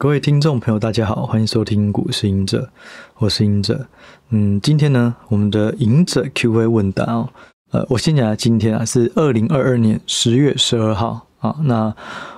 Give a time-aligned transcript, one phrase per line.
[0.00, 2.70] 各位听众朋友，大家好，欢迎收听股市赢者，
[3.16, 3.88] 我是赢者。
[4.28, 7.28] 嗯，今天呢，我们的赢者 Q&A 问答哦，
[7.72, 11.92] 呃，我先讲下今天啊是二零二二年十月十二号啊，那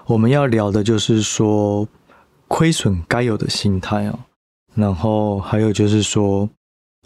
[0.07, 1.87] 我们要聊的就是说
[2.49, 4.19] 亏损该有的心态哦，
[4.75, 6.49] 然后还有就是说，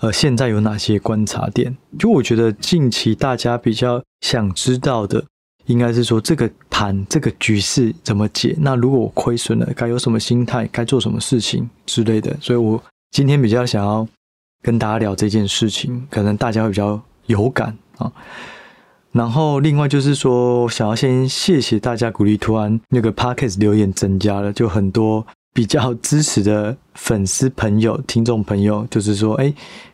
[0.03, 1.77] 呃，现在有哪些观察点？
[1.99, 5.25] 就我觉得近期大家比较想知道的。
[5.67, 6.47] 应该是说这个
[6.77, 8.57] 盘这个局势怎么解？
[8.59, 10.69] 那如果我亏损了，该有什么心态？
[10.73, 12.37] 该做什么事情之类的？
[12.41, 14.05] 所以我今天比较想要
[14.61, 18.11] 跟大家聊这件事情，可能大家会比较有感啊。
[19.13, 29.45] 然后另外就是说，想要先谢谢大家鼓励，突然那个 Podcast 留言增加了，就很多比较支持的粉丝朋友、听众朋友，就是说，哎，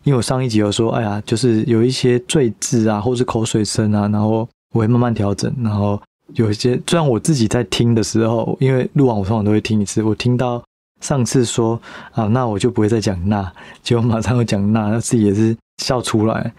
[0.04, 4.48] 因为我上一集有说，哎呀，就是有一些赘字啊，或是口水声啊，然后。
[4.72, 6.00] 我会慢慢调整，然后
[6.34, 10.02] 有一些，虽然我自己在听的时候，因为录完我通常都会听一次。
[10.02, 10.62] 我听到
[11.00, 11.80] 上次说
[12.12, 16.52] 啊，那我就不会再讲那，结果马上又讲那，自己也是笑出来。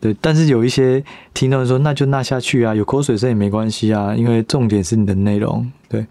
[0.00, 1.02] 对，但是有一些
[1.32, 5.70] 听到说，那就那下去啊，有口水声也没关系啊，因为重点是你的内容。
[5.88, 6.06] 对，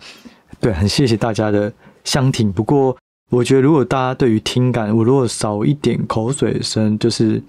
[0.60, 1.72] 对，很谢谢大家的
[2.04, 2.52] 相挺。
[2.52, 2.96] 不过
[3.30, 7.42] 我觉得，如果大家对于听感，我如果少一点口水声，就是。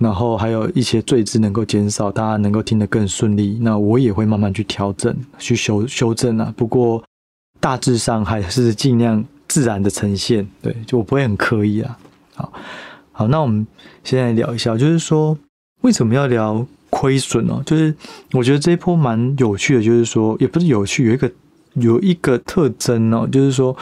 [0.00, 3.58] 然后还有一些赘字能够减少，大家能够听得更顺利。
[3.60, 6.52] 那我也会慢慢去调整、去修修正啊。
[6.56, 7.04] 不过
[7.60, 11.98] 大致上还是尽量自然的呈现，对，就我不会很刻意啊。
[12.34, 12.52] 好，
[13.12, 13.66] 好，那我们
[14.02, 15.36] 现在聊一下，就是说
[15.82, 17.62] 为什么要聊亏损呢？
[17.66, 17.94] 就是
[18.32, 21.30] 我觉得这一波蛮有趣的，就是说也不是有趣，有一个
[21.74, 23.76] 有一个特征哦，就是说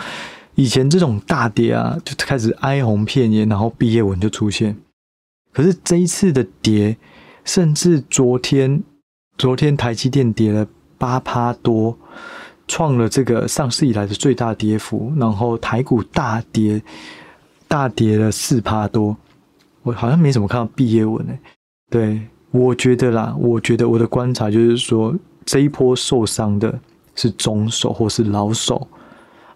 [0.57, 4.77] 以前这种大跌啊，就开始哀鸿遍野，然后毕业文就出现。
[5.53, 6.97] 可是这一次的跌，
[7.45, 8.83] 甚至昨天，
[9.37, 11.97] 昨天台积电跌了八趴多，
[12.67, 15.13] 创了这个上市以来的最大跌幅。
[15.17, 16.83] 然后台股大跌，
[17.67, 19.17] 大跌了四趴多。
[19.83, 21.39] 我好像没怎么看到毕业文诶。
[21.91, 25.15] 对，我觉得啦，我觉得我的观察就是说，
[25.45, 26.79] 这一波受伤的
[27.15, 28.87] 是中手或是老手，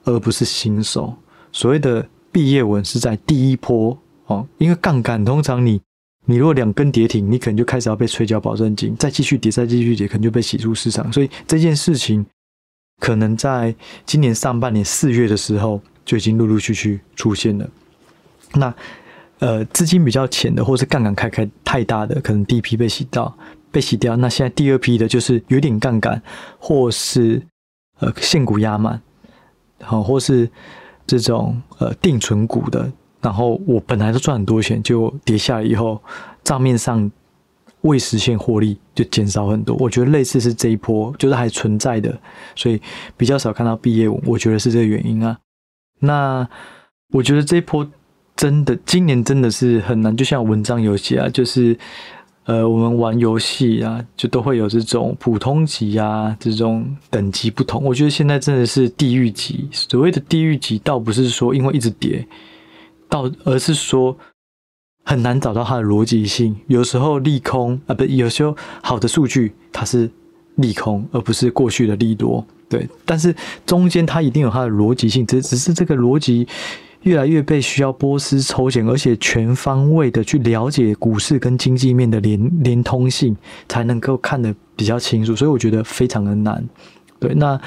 [0.04, 1.14] 而不是新手。
[1.52, 3.96] 所谓的毕业文是在第一波
[4.32, 5.80] 哦，因为杠杆通常你。
[6.24, 11.12] 你如果两根跌停，你可能就开始要被催缴保证金，再继续跌，再继续跌，可能就被洗出市场。
[11.12, 12.24] 所以这件事情
[13.00, 13.74] 可能在
[14.06, 17.68] 今年上半年四月的时候就已经陆陆续续出现了。
[18.54, 18.72] 那
[19.40, 23.36] 呃，资金比较浅的，或是杠杆开开太大的，可能第一批被洗到，
[23.72, 24.14] 被洗掉。
[24.14, 26.22] 那现在第二批的，就是有点杠杆，
[26.56, 27.42] 或是
[27.98, 29.02] 呃现股压满，
[29.80, 30.48] 好，或是
[31.04, 32.92] 这种呃定存股的。
[33.22, 36.02] 然后我本来都赚很多钱，就跌下来以后，
[36.42, 37.08] 账面上
[37.82, 39.76] 未实现获利就减少很多。
[39.76, 42.18] 我觉得类似是这一波，就是还存在的，
[42.56, 42.80] 所以
[43.16, 44.08] 比较少看到毕业。
[44.08, 45.38] 我觉得是这个原因啊。
[46.00, 46.46] 那
[47.12, 47.88] 我觉得这一波
[48.34, 50.16] 真的，今年真的是很难。
[50.16, 51.78] 就像文章游戏啊，就是
[52.44, 57.84] 呃，我们玩游戏啊，就都会有这种普通级啊，这种等级不同。
[57.84, 59.68] 我觉得现在真的是地狱级。
[59.70, 62.26] 所谓的地狱级，倒不是说因为一直跌。
[63.12, 64.16] 到，而是说
[65.04, 66.56] 很难找到它的逻辑性。
[66.66, 70.10] 有时候利空啊，不，有时候好的数据它是
[70.56, 72.42] 利空，而不是过去的利多。
[72.70, 73.34] 对，但是
[73.66, 76.48] 中间它一定有它的逻辑性，只只是这个逻辑
[77.02, 83.36] 越来越被需要剥丝抽茧，而且全方位的去了解股市跟经济面的连连通性，
[83.68, 85.36] 才能够看得比较清楚。
[85.36, 86.66] 所以我觉得非常的难。
[87.22, 87.60] 对，那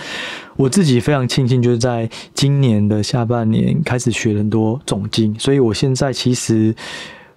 [0.56, 6.76] 我自己非常庆幸，就是在今年的下半年开始学很多总经，所以我现在其实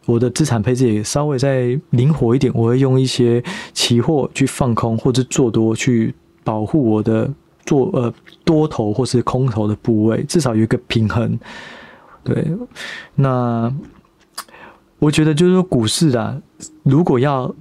[0.04, 3.42] 我的资产配置也稍微再灵活一点，我会用一些
[3.72, 7.32] 期货去放空或者做多，去保护我的
[7.64, 8.12] 做呃
[8.44, 11.38] 多头或是空头的部位，至少有一个平衡。
[12.24, 12.46] 对，
[13.14, 13.72] 那
[14.98, 16.40] 我觉得就是说股市啊，
[16.82, 17.54] 如果要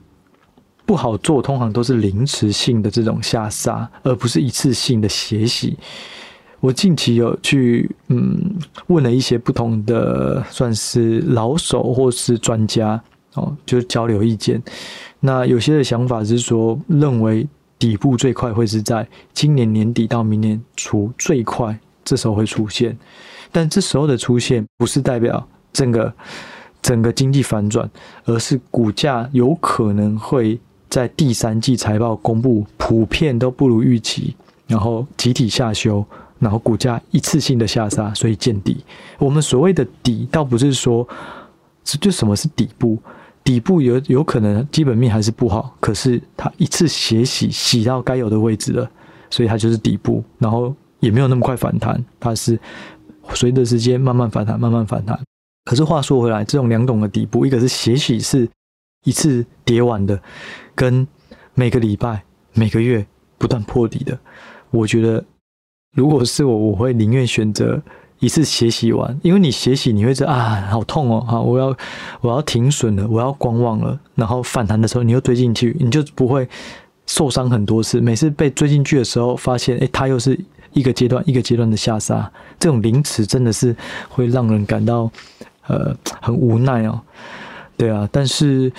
[0.87, 5.77] 不好做，通常都是临时性的这种下杀，而不是一次性的血洗。
[6.61, 8.55] 我近期有去嗯
[8.87, 12.99] 问了一些不同的算是老手或是专家
[13.33, 14.63] 哦，就交流意见。
[15.19, 17.45] 那有些的想法是说，认为
[17.77, 22.97] 底部最快会是在今年年底到明年初最快，这时候会出现。
[23.51, 26.13] 但这时候的出现不是代表整个
[26.81, 27.89] 整个经济反转，
[28.23, 30.57] 而是股价有可能会。
[30.89, 34.35] 在第三季财报公布，普遍都不如预期，
[34.67, 36.05] 然后集体下修，
[36.39, 38.77] 然后股价一次性的下杀，所以见底。
[39.17, 41.07] 我们所谓的底，倒不是说，
[41.83, 42.97] 就什么是底部？
[43.43, 48.89] 底部有有可能基本面还是不好，可是它一次血洗洗到该有的位置了，
[49.29, 52.59] 所以它就是底部，然后也没有那么快反弹，它是
[53.33, 55.17] 随着时间慢慢反弹，慢慢反弹。
[55.63, 58.49] 可是话说回来，这种两种的底部，一个是血洗式
[59.07, 60.19] 一次跌完的，
[60.75, 61.07] 跟
[61.53, 62.23] 每个礼拜、
[62.53, 63.05] 每个月
[63.37, 64.19] 不断破底的，
[64.71, 65.23] 我觉得
[65.95, 67.81] 如果是我，我会宁愿选择。
[68.19, 71.77] 一次血洗完，因为你血洗，你会觉得啊，好痛哦，好，我要
[72.19, 76.49] 我要停损了，我要观望了，然后反弹的时候，你又追进去，你就不会
[77.05, 78.01] 受伤很多次。
[78.01, 80.35] 每次被追进去的时候，发现诶，它又是
[80.73, 83.75] 一个阶段一个阶段的下杀，这种凌迟真的是
[84.09, 85.11] 会让人感到
[85.67, 86.99] 呃很无奈哦。
[87.77, 88.71] 对啊，但是。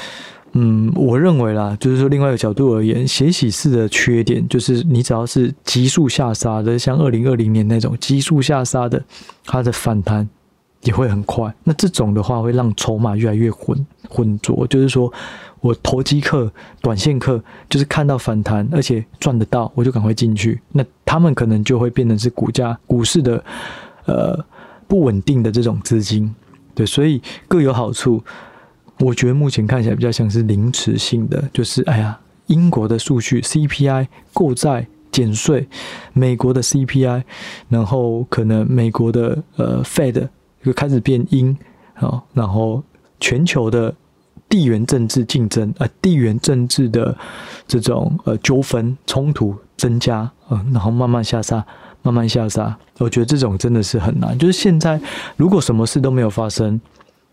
[0.55, 9.05] 嗯，我认为啦，就是说另外一个角度而言，血洗式的缺点就是你只要是急速下杀的，像二零二零年那种急速下杀的，
[9.45, 10.27] 它的反弹
[10.85, 11.55] 也会很快。
[11.65, 15.13] 那这种的话会让筹码越来越混混浊，就是说
[15.61, 16.51] 我投机客、
[16.81, 20.59] 短线客，就是看到反弹而且赚得到，我就赶快进去。
[20.73, 23.45] 那他们可能就会变成是股价、股市的
[24.07, 24.43] 呃
[24.89, 26.35] 不稳定的这种资金，
[26.75, 28.25] 对，所以各有好处。
[29.01, 35.69] 我觉得目前看起来比较像是凌迟性的，就是哎呀，英国的数据 CPI 购债减税，
[36.13, 37.23] 美国的 CPI，
[37.69, 40.29] 然后可能美国的呃 Fed
[40.65, 41.57] 就开始变鹰
[41.95, 42.83] 啊，然后
[43.21, 43.95] 全球的
[44.49, 47.17] 地缘政治竞争啊，地缘政治的
[47.69, 50.19] 这种呃纠纷冲突增加
[50.49, 51.65] 啊，然后慢慢下杀，
[52.03, 54.37] 慢慢下杀，我觉得这种真的是很难。
[54.37, 55.01] 就是现在
[55.37, 56.81] 如果什么事都没有发生。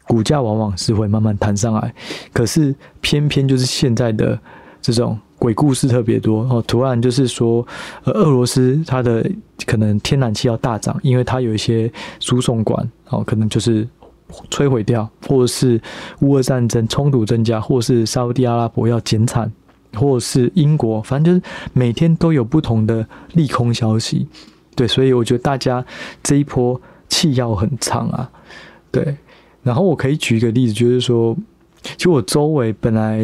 [0.08, 1.94] 股价往往是会慢慢弹上来，
[2.32, 4.40] 可是偏偏就是现在的
[4.82, 6.64] 这种鬼故事特别多哦。
[6.68, 7.66] 突然就是说，
[8.04, 9.28] 呃，俄罗斯它的
[9.66, 13.88] 可能天然气要大涨，因为它有一些输送管哦，可能就是
[14.52, 15.82] 摧毁掉，或者是
[16.22, 19.52] 乌俄战争冲突增加，或是沙乌地阿拉伯要减产，
[19.94, 24.28] 或是英国，反正就是每天都有不同的利空消息。
[24.76, 25.84] 对，所以我觉得大家
[26.22, 26.80] 这一波
[27.10, 28.30] 气要很长啊，
[28.92, 29.18] 对。
[29.66, 31.36] 然后我可以举一个例子，就是说，
[31.82, 33.20] 其实我周围本来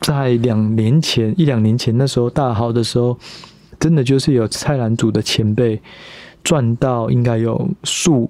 [0.00, 3.16] 在两年前、一两年前那时候大好的时候，
[3.78, 5.80] 真的就是有菜篮族的前辈
[6.42, 8.28] 赚到应该有数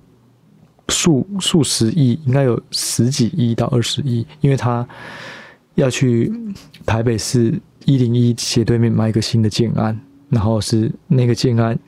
[0.91, 4.87] 数数十亿，应该有十几亿到二十亿，因为他
[5.77, 6.31] 要去
[6.85, 9.99] 台北市一零一斜对面买一个新的建安，
[10.29, 11.79] 然后是那个建安，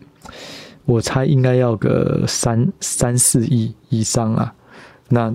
[0.86, 4.54] 我猜应该要个三三四亿以上啊。
[5.08, 5.32] 那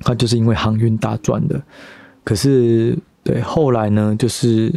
[0.00, 1.60] 他就是因为航运大赚的，
[2.22, 4.72] 可是对后来呢，就是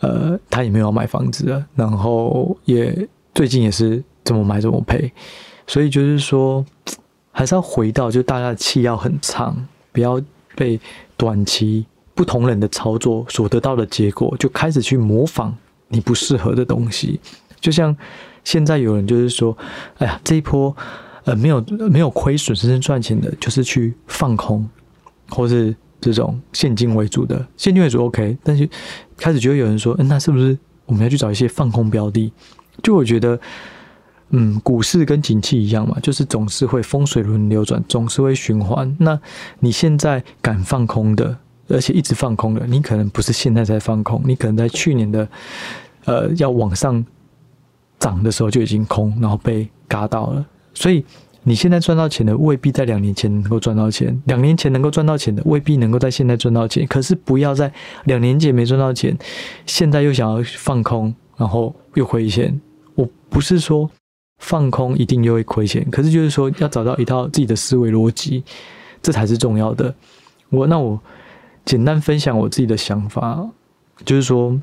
[0.00, 5.12] 呃，他也没有买房子了，然后也最近也是怎么买怎么赔，
[5.66, 6.66] 所以就是说，
[7.30, 9.56] 还是要回到，就大家的气要很长，
[9.92, 10.20] 不要
[10.56, 10.80] 被
[11.16, 15.56] 短期不同人的操作所得到的结果，就开始去模仿
[15.86, 17.20] 你不适合的东西，
[17.60, 17.96] 就像
[18.42, 19.56] 现在有人就是说，
[19.98, 20.76] 哎呀，这一波。
[21.24, 24.68] 呃，没有没有亏损，真正赚钱的，就是去放空，
[25.28, 28.36] 或是这种现金为主的，现金为主 OK。
[28.42, 28.68] 但是
[29.16, 32.32] 开始就会有人说，嗯，那是不是我们要去找一些放空标的？
[32.82, 33.38] 就我觉得，
[34.30, 38.96] 嗯，股市跟景气一样嘛，就是总是会风水轮流转，总是会循环。
[38.98, 39.20] 那
[39.58, 41.36] 你现在敢放空的，
[41.68, 45.28] 而且一直放空的，你可能不是现在才放空，你可能在去年的
[46.06, 47.04] 呃要往上
[47.98, 50.46] 涨的时候就已经空，然后被嘎到了。
[50.72, 51.04] 所以
[51.42, 56.86] 你现在赚到钱的未必在两年前能够赚到钱，两年前能够赚到钱的未必能够在现在赚到钱。
[56.86, 57.72] 可是不要在
[58.04, 59.16] 两年前没赚到钱，
[59.64, 62.60] 现在又想要放空，然后又亏钱。
[62.94, 63.90] 我不是说
[64.38, 68.44] 放空一定又会亏钱，可是就是说要找到一套自己的思维逻辑，
[69.02, 69.94] 这才是重要的。
[70.50, 71.00] 我那我
[71.64, 73.48] 简单分享我自己的想法，
[74.04, 74.60] 就是说，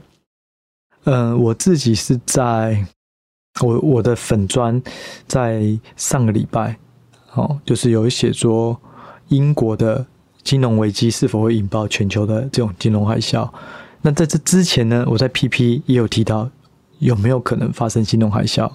[1.06, 2.86] 嗯、我自己是在。
[3.62, 4.82] 我我的粉砖
[5.28, 6.78] 在上个礼拜，
[7.34, 8.80] 哦，就是有写说
[9.30, 10.06] 英国的
[10.44, 13.50] 金融危机是否会引爆全球的这种金融海啸。
[14.02, 16.50] 那在这之前呢，我在 PP 也有提到
[17.00, 18.72] 有没有可能发生金融海啸。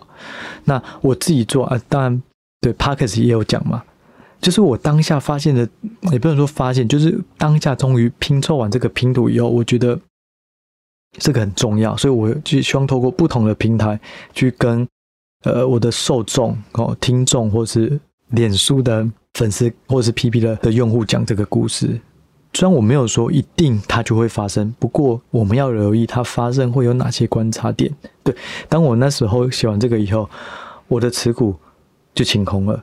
[0.65, 2.23] 那我自己做啊，当然
[2.61, 3.85] 对 Podcast 也有讲嘛，
[4.41, 5.69] 就是我当下发现的，
[6.11, 9.99] 也不能说发现，就是当下终于拼凑完这个拼图以后，我觉得。
[11.19, 14.01] 这个很重要，所以我就希望透过不同的平台
[14.33, 14.87] 去跟
[15.45, 18.01] 呃我的受众哦、听众，或是
[18.31, 22.01] 脸书的粉丝，或是 PP 的的用户讲这个故事。
[22.55, 27.95] 虽然我没有说一定它就会发生，不过我们要留意它发生会有哪些观察点。
[28.23, 28.35] 对，
[28.69, 30.29] 当我那时候写完这个以后，
[30.89, 31.55] 我的持股
[32.15, 32.83] 就清空了，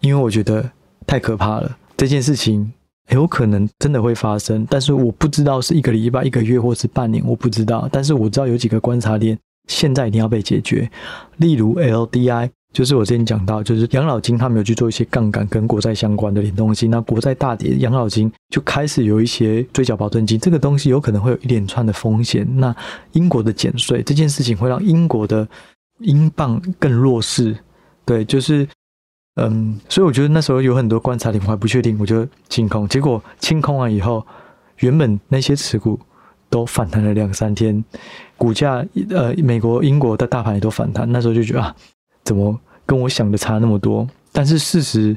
[0.00, 0.70] 因为我觉得
[1.06, 2.72] 太可怕了，这件事情。
[3.10, 7.88] 有可能真的会发生，但是我不知道是一个礼拜、一个月，或是半年，我不知道。
[7.90, 9.38] 但是我知道有几个观察点，
[9.68, 10.90] 现在一定要被解决。
[11.38, 22.46] 例如 LDI，就是我之前讲到，就是养老金他们有去做一些杠杆跟国债相关的东西，那国债大跌，养老金就开始有一些追缴保证金，这个东西有可能会有一连串的风险。
[22.58, 22.74] 那
[23.12, 25.48] 英国的减税这件事情会让英国的
[26.00, 27.56] 英镑更弱势，
[28.04, 28.68] 对，就是
[29.38, 34.26] 嗯，所以我觉得那时候有很多观察点，我还不确定，我就清空，结果清空完以后，
[34.78, 35.98] 原本那些持股
[36.50, 37.84] 都反弹了两三天，
[38.36, 41.10] 股价呃，美国、英国的大盘也都反弹。
[41.12, 41.74] 那时候就觉得啊，
[42.24, 44.08] 怎么跟我想的差那么多？
[44.32, 45.16] 但是事实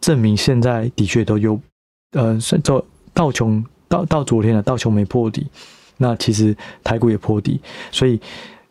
[0.00, 1.60] 证明，现在的确都有
[2.12, 5.46] 呃，到道琼到到昨天了，道琼没破底，
[5.96, 7.60] 那其实台股也破底，
[7.90, 8.20] 所以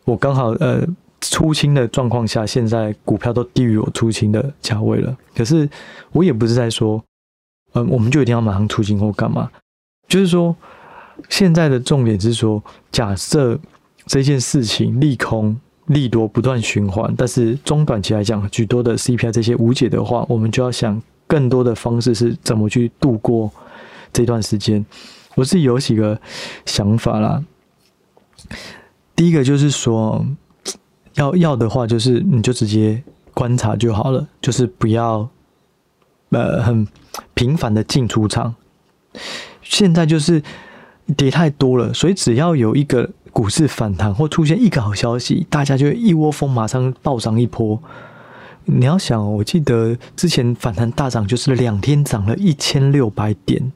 [0.04, 0.86] 我刚好呃
[1.30, 5.16] 出清的状况下，现在股票都低于我出清的价位了。
[5.34, 5.68] 可是
[6.12, 7.02] 我也不是在说，
[7.74, 9.50] 嗯、我们就一定要马上出清或干嘛，
[10.08, 10.54] 就是说。
[11.30, 13.58] 现在的重点是说，假设
[14.04, 23.50] 这件事情利空利多不断循环，但是中短期来讲，许多的 CPI 这些无解的话，我们就要想更多的方式是怎么去度过
[24.12, 24.84] 这段时间。
[25.36, 26.20] 我自己有几个
[26.66, 27.42] 想法啦。
[29.16, 30.22] 第一个就是说，
[31.16, 33.02] 要要的话，就是你就直接
[33.34, 35.28] 观察就好了，就是不要
[36.30, 36.86] 呃很
[37.34, 38.54] 频繁的进出场。
[39.62, 40.42] 现在就是。
[41.16, 47.80] 跌太多了，所以只要有一个股市反弹或出现一个好消息，大家就一窝蜂马上暴涨一波。
[48.64, 53.70] 你要想，我记得之前反弹大涨就是两天涨了一千六百点，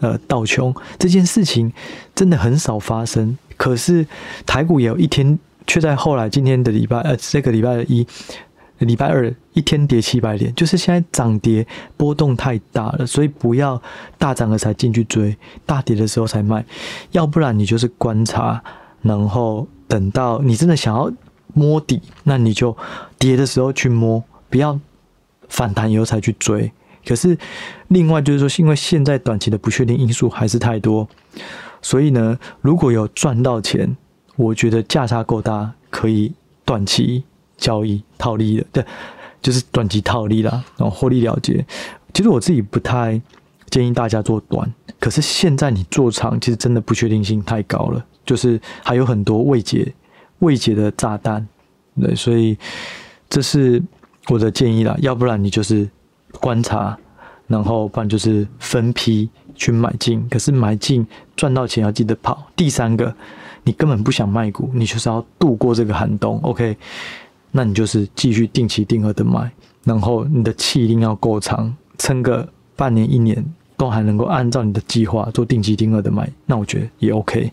[0.00, 1.72] 呃，道琼这件事情
[2.16, 3.38] 真的很少发生。
[3.56, 4.04] 可是
[4.44, 8.06] 台股也有一天，却在后来今天的礼拜呃这个礼拜一。
[8.78, 11.64] 礼拜二一天跌七百点，就是现在涨跌
[11.96, 13.80] 波动太大了，所以不要
[14.18, 16.64] 大涨了才进去追，大跌的时候才卖，
[17.12, 18.60] 要不然你就是观察，
[19.02, 21.08] 然后等到你真的想要
[21.54, 22.76] 摸底，那你就
[23.20, 24.80] 跌的时候去摸，不要
[25.48, 26.72] 反弹以后才去追。
[27.06, 27.38] 可是
[27.86, 31.08] 另外就是说，因为现在短期的不确定因素还是太多，
[31.80, 33.96] 所以呢，如果有赚到钱，
[34.42, 36.32] 我觉得价差够大，可以
[36.64, 37.24] 短期。
[37.58, 38.84] 交易套利的，对，
[39.40, 41.64] 就是短期套利啦，然后获利了结。
[42.12, 43.20] 其实我自己不太
[43.70, 44.68] 建议大家做短，
[44.98, 49.94] 可是现在你做长，其实真的不确定性太高了，就是还有很多未解
[50.40, 51.46] 未解的炸弹，
[52.00, 52.58] 对，所以
[53.30, 53.80] 这是
[54.26, 54.96] 我的建议啦。
[54.98, 55.88] 要不然你就是
[56.40, 56.98] 观察，
[57.46, 61.06] 然后不然就是分批去买进，可是买进
[61.36, 62.50] 赚到钱要记得跑。
[62.56, 63.14] 第三个，
[63.64, 66.76] 你根本不想卖股，你就是要度过这个寒冬，OK。
[67.50, 69.52] 那你就是继续定期定额的买，
[69.84, 73.44] 然后你的气一定要够长，撑个半年一年
[73.76, 77.52] 都还能够按照你的计划做定期定额的买，那我觉得也 OK。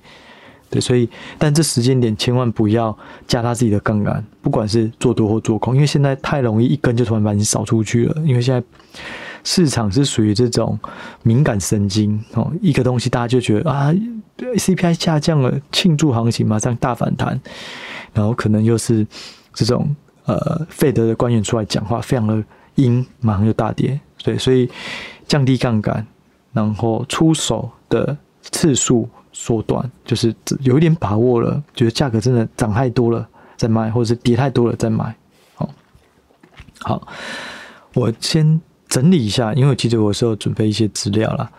[0.69, 2.97] 对，所以但这时间点千万不要
[3.27, 8.15] 加大自己的杠杆，不管是做多或做空，因为现在太容易一根就突然把你扫出去了。
[8.23, 8.63] 因为现在
[9.43, 10.79] 市场是属于这种
[11.23, 13.91] 敏感神经哦，一个东西大家就觉得啊
[14.39, 17.39] ，CPI 下降了，庆祝行情马上大反弹，
[18.13, 19.05] 然后可能又是。
[19.51, 19.93] 这种
[20.25, 22.41] 呃，费德的官员出来讲话，非常的
[22.75, 23.99] 阴，马上就大跌。
[24.23, 24.69] 对，所以
[25.27, 26.05] 降低杠杆，
[26.53, 33.27] 然后出手的次数缩短，就是有一点把握了，觉得价格真的涨太多了
[33.57, 35.13] 再卖，或者是跌太多了再买。
[35.55, 35.69] 好，
[36.81, 37.07] 好，
[37.95, 41.51] 我先整理一下，因为其实我是有准备一些资料啦。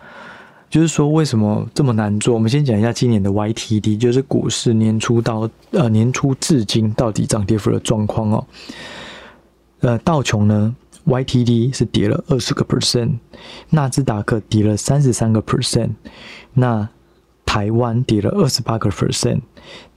[0.71, 2.33] 就是说，为什么这么难做？
[2.33, 8.47] 我们先讲一下今年的 YTD，就是股市年初到呃年初至今到底涨跌幅的状况哦。
[9.81, 10.73] 呃，道琼呢
[11.05, 13.17] ，YTD 是跌了二十个 percent，
[13.71, 15.89] 纳斯达克跌了三十三个 percent，
[16.53, 16.87] 那
[17.45, 19.41] 台湾跌了二十八个 percent，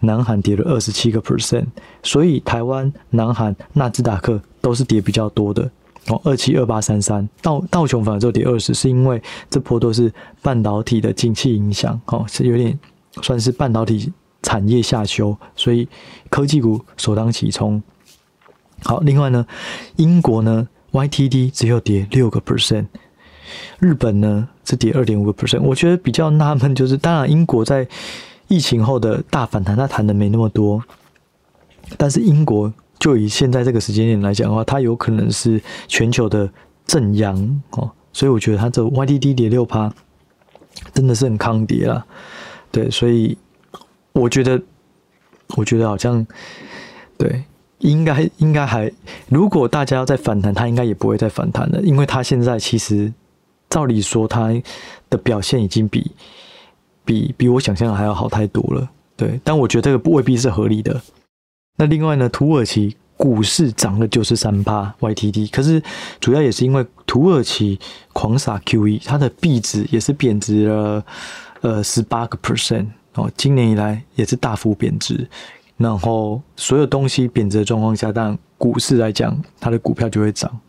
[0.00, 1.66] 南韩跌了二十七个 percent，
[2.02, 5.70] 所以台湾、南韩、纳斯达克都是跌比较多的。
[6.08, 12.78] 哦，二七二八三三，道道琼反而就跌二十，是因为这波都是半导体的景气影响，哦，是有点
[13.22, 15.88] 算是半导体产业下修，所以
[16.28, 17.82] 科技股首当其冲。
[18.82, 19.46] 好，另外呢，
[19.96, 22.84] 英国呢，YTD 只有跌六个 percent，
[23.78, 25.62] 日本呢是跌二点五个 percent。
[25.62, 27.88] 我觉得比较纳闷就是，当然英国在
[28.48, 30.82] 疫情后的大反弹，它弹的没那么多，
[31.96, 32.70] 但是英国。
[32.98, 36.48] 就以现在这个时间点来讲的话，它有可能是全球的
[36.86, 39.92] 正阳哦，所以我觉得它这 YDD 跌六趴，
[40.92, 42.04] 真的是很抗跌啦。
[42.70, 43.36] 对，所以
[44.12, 44.60] 我觉得，
[45.56, 46.26] 我觉得好像
[47.18, 47.44] 对，
[47.78, 48.90] 应该应该还，
[49.28, 53.12] 如果大家要再反弹，它应该也不会再反弹了，因为它现在其实
[53.68, 54.50] 照理说它
[55.10, 56.10] 的表现已经比
[57.04, 58.88] 比比我想象的还要好太多了。
[59.16, 61.00] 对，但我觉得这个未必是合理的。
[61.76, 65.82] 那另外呢，土耳其股市涨了九十三趴 YTD，可是
[66.20, 67.78] 主要也是因为土耳其
[68.12, 71.04] 狂撒 QE，它的币值也是贬值了
[71.60, 75.28] 呃十八个 percent 哦，今年以来也是大幅贬值。
[75.76, 80.60] 然后所有东西贬值的状况下，但股市来讲，它的股票就会涨。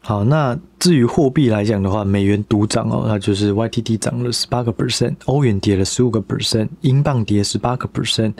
[0.00, 8.34] 好，那至于货币来讲的话，美元独涨哦，那就是 YTD 涨了十八个 percent，欧元跌了十五个 percent，英镑跌十八个 percent，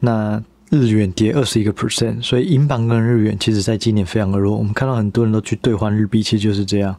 [0.00, 0.42] 那
[0.80, 2.22] 日元跌二十一个 percent。
[2.22, 6.94] 所以英镑跟日元其实在今年非常的弱，我们看到很多人都去兑换日币，其实就是这样。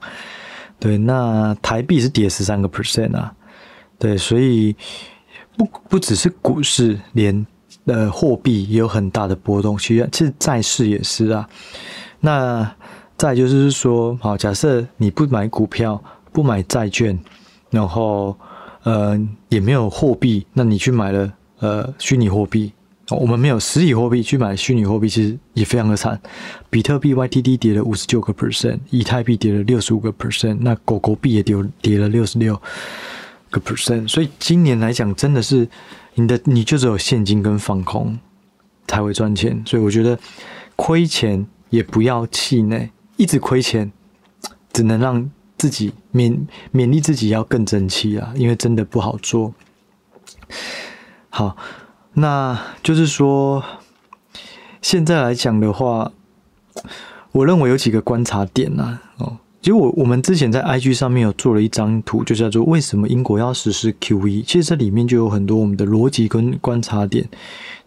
[0.79, 3.33] 对，那台币是跌十三个 percent 啊。
[3.97, 4.75] 对，所以
[5.57, 7.45] 不不只是股市，连
[7.85, 11.47] 呃货币也有很大的波动，其实其实债市也是啊。
[12.19, 12.69] 那
[13.17, 16.03] 再就是说，好，假设你不买股票，
[16.33, 17.17] 不买债券，
[17.69, 18.37] 然后
[18.83, 19.17] 呃
[19.47, 22.73] 也没有货币，那你去买了呃虚拟货币，
[23.09, 26.19] 我们没有实体货币去买虚拟货币，其实也非常的惨。
[26.69, 32.59] 比特币 YTD 跌了五十九个 percent，以太币跌了六十五个 percent，那狗狗币也跌跌了六十六
[33.51, 34.07] 个 percent。
[34.07, 35.67] 所以今年来讲，真的是
[36.15, 38.17] 你的你就只有现金跟放空
[38.87, 39.61] 才会赚钱。
[39.65, 40.17] 所以我觉得
[40.75, 42.89] 亏钱也不要气馁。
[43.17, 43.89] 一直亏钱，
[44.73, 46.37] 只能让自己勉
[46.73, 48.33] 勉励自己要更争气啊！
[48.35, 49.53] 因为真的不好做。
[51.29, 51.55] 好，
[52.15, 53.63] 那就是说，
[54.81, 56.11] 现在来讲的话，
[57.33, 64.43] 我认为有几个观察点呐、哦，其实我我们之前在 IG 上面有做了一张图，就叫做“为什么英国要实施 QE”。
[64.43, 67.27] 其实这里面就有很多我们的逻辑跟观察点。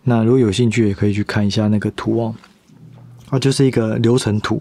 [0.02, 2.34] 那如果有兴趣，也可以去看一下那个图哦。
[3.30, 4.60] 啊，就是一个流程图。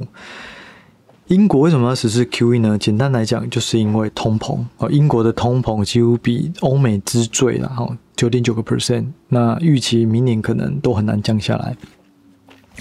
[1.28, 2.78] 英国为什么要实施 QE 呢？
[2.78, 4.64] 简单来讲，就是因为通膨。
[4.90, 9.06] 英国的通膨几乎比欧美之最了，哈，九点九个 percent。
[9.30, 11.78] 那预期明年可能都很难降下来。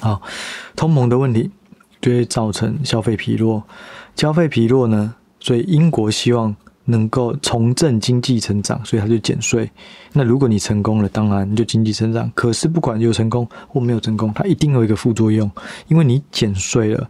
[0.00, 0.20] 好，
[0.74, 1.48] 通膨的问题
[2.00, 3.62] 就会造成消费疲弱，
[4.16, 9.70] 消费疲弱呢，所以英国希望能够重振经济成长，所以他就减税。
[10.12, 12.28] 那如果你成功了，当然你就经济成长。
[12.34, 15.48] 可是不管有成功或没有成功，它一定有一个副作用，
[15.86, 17.08] 因为你减税了，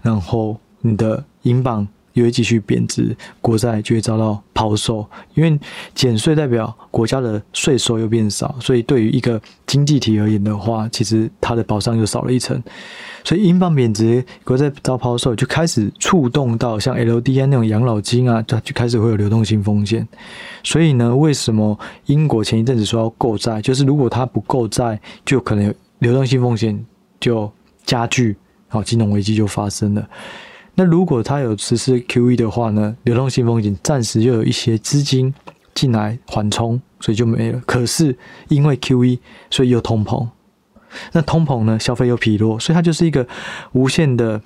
[0.00, 0.60] 然后。
[0.84, 5.58] 你的英镑又会继续贬值，国债就会遭到抛售，因为
[5.94, 12.62] 减税代表国家的税收又变少，所以对于一个经济体而言的话，其实它的保障又少了一层。
[13.24, 20.06] 所以英镑贬值，国债遭抛售，就开始触动到像 LDI 那种养老金啊，它就开始会有流动性风险。
[20.64, 26.84] 所以呢，为什么英国前一阵子说要购债，就是如果它不购债，就可能流动性风险
[27.20, 27.50] 就
[27.84, 30.08] 加剧，好，金融危机就发生了。
[30.74, 35.32] 那如果他有实施 QE 的话呢，流动性风险暂时又有一些资金
[35.74, 37.60] 进来缓冲，所以就没了。
[37.66, 38.16] 可是
[38.48, 39.18] 因为 QE，
[39.50, 40.26] 所以又通膨。
[41.12, 43.26] 那通膨呢，消费又疲弱，所以它就是一个
[43.72, 44.40] 无限的，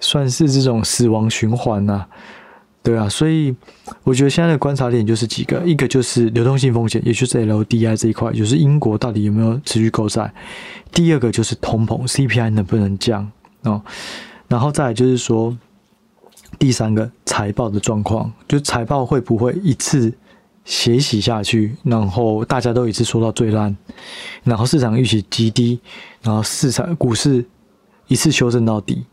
[0.00, 2.06] 算是这种死亡循环呐。
[2.82, 3.52] 对啊，所以
[4.04, 10.28] 我觉得现在的观察点就是几个，一个就是流动性风险，也就是 LDI 这一块，就是英国到底有没有持续购债；
[10.92, 13.28] 第二个就是通膨，CPI 能不能降
[13.62, 13.82] 哦。
[14.48, 15.56] 然后再来就是说，
[16.58, 20.12] 第三个财报的状况，就财报会不会一次
[20.64, 23.76] 血洗下去，然后大家都一次说到最烂，
[24.44, 25.80] 然后市场预期极低，
[26.22, 27.44] 然后市场股市
[28.08, 29.04] 一次修正到底，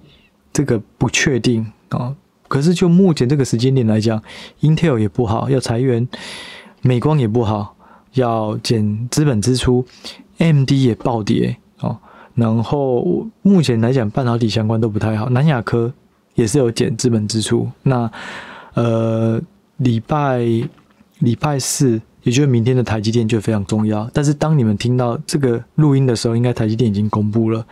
[0.51, 2.15] 这个不确定啊。
[2.47, 4.21] 可是就目前这个时间点来讲
[4.61, 6.07] ，Intel 也不好，要裁员；
[6.81, 7.75] 美光也不好，
[8.13, 9.83] 要减资本支出
[10.37, 11.57] ，MD 也暴跌。
[12.35, 15.29] 然后目前来讲，半导体相关都不太好。
[15.29, 15.93] 南亚科
[16.33, 17.69] 也是有减资本支出。
[17.83, 18.11] 那
[18.73, 19.39] 呃，
[19.77, 20.39] 礼拜
[21.19, 24.09] 礼拜四，也就是明天的台积电就非常重要。
[24.11, 27.63] 但是当你们听到这个录音的时候，应该台积电已经公布了。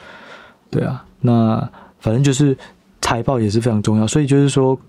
[0.70, 1.70] 对啊，那
[2.00, 2.56] 反正就是
[3.02, 4.06] 财报也是非常重要。
[4.06, 4.80] 所以就是说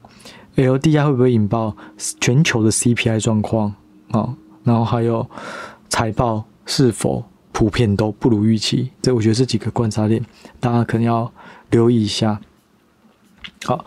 [0.56, 1.74] ，LDI 会不会引爆
[2.20, 3.74] 全球的 CPI 状况
[4.10, 4.34] 啊？
[4.64, 5.26] 然后还有
[5.88, 7.24] 财报是否？
[7.52, 10.24] 普遍都不如预期，这我觉得是几个观察点，
[10.58, 11.30] 大家可能要
[11.70, 12.40] 留意一下。
[13.64, 13.84] 好，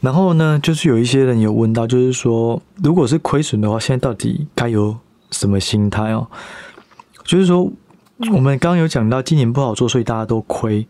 [0.00, 4.96] 然后呢，就是有一些人有问到，就是说，如果是亏损的话，现在到底该有
[5.30, 6.28] 什么心态哦？
[7.24, 7.72] 就是说，
[8.32, 10.86] 我们刚刚有讲到，今年不好做，所以大家都亏，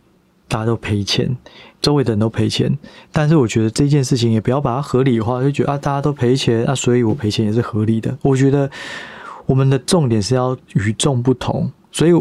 [0.48, 1.36] 大家都赔钱，
[1.80, 2.76] 周围的人都赔钱。
[3.12, 8.18] 但是我觉得这件事情也不要把它合理化，就觉得啊，大家都赔钱啊，所以我赔钱也是合理的。
[8.22, 8.68] 我觉得。
[9.46, 12.12] 我们的重点是要与众不同，所以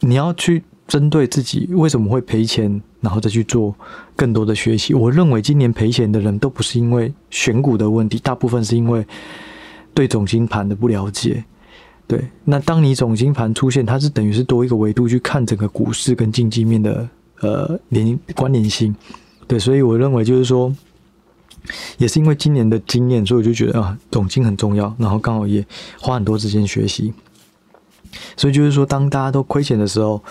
[0.00, 3.74] 你要去针对自己为什么会赔钱，然后再去做
[4.16, 4.92] 更多的学习。
[4.92, 9.06] 我认为今年赔钱的人都不是因为选股的问题，大部分是因为
[9.94, 11.44] 对总金盘的不了解。
[12.06, 17.08] 对，那当你总金盘出现，它是等于是多一个维度去看整个股市跟经济面的
[17.40, 18.94] 呃连关联性。
[19.46, 20.70] 对，所以我认为就是说，
[21.98, 25.64] 也是因为今年的经验，所以我就觉得啊，总经很重要，然后刚好也
[26.00, 27.12] 花很多时间学习。
[28.36, 30.22] 所以就是说，当大家都亏钱的时候，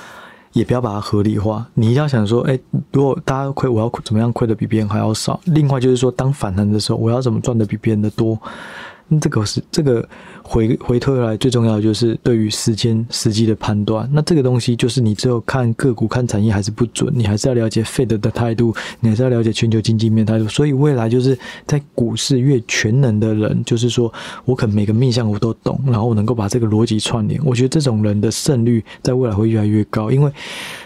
[0.53, 1.67] 也不要把它合理化。
[1.73, 2.57] 你一定要想说，哎，
[2.91, 5.39] 如果大家亏，我要怎么样亏的比别人还要少？
[5.45, 8.39] 另外就是说，当反弹的时候，我要怎么赚的比别人的多？
[9.19, 10.07] 这个是这个
[10.43, 14.09] 回回推来最重要的就是对于时间时机的判断。
[14.11, 20.47] 那这个东西就是你只有看个股、看产业还是不准，你还是要了解 Fed 的态度，你还是要了解全球经济面态度。
[20.47, 24.13] 所以未来就是在股市越全能的人，就是说
[24.45, 27.39] 我可能每个面向我都懂，然后我能够把这个逻辑串联。
[27.45, 30.31] 我觉得这种人的胜率在未来会越来越高，因为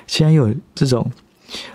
[0.05, 1.09] 现在有这种。